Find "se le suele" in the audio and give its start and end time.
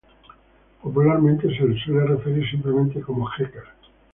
1.55-2.07